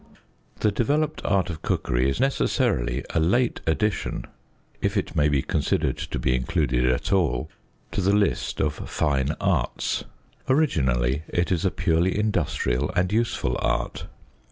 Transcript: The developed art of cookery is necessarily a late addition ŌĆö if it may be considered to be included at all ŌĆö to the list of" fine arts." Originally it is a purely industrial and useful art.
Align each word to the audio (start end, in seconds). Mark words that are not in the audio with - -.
The 0.61 0.71
developed 0.71 1.21
art 1.23 1.51
of 1.51 1.61
cookery 1.61 2.09
is 2.09 2.19
necessarily 2.19 3.05
a 3.13 3.19
late 3.19 3.61
addition 3.67 4.23
ŌĆö 4.23 4.29
if 4.81 4.97
it 4.97 5.15
may 5.15 5.29
be 5.29 5.43
considered 5.43 5.95
to 5.99 6.17
be 6.17 6.33
included 6.33 6.87
at 6.87 7.13
all 7.13 7.51
ŌĆö 7.51 7.91
to 7.91 8.01
the 8.01 8.15
list 8.15 8.59
of" 8.59 8.73
fine 8.89 9.35
arts." 9.39 10.05
Originally 10.49 11.21
it 11.29 11.51
is 11.51 11.65
a 11.65 11.69
purely 11.69 12.17
industrial 12.17 12.89
and 12.95 13.13
useful 13.13 13.55
art. 13.59 14.07